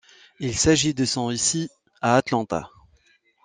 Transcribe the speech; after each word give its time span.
Il 0.39 0.57
s'agit 0.57 0.95
de 0.95 1.05
son 1.05 1.29
ici, 1.29 1.69
à 2.01 2.15
Atlanta. 2.15 2.71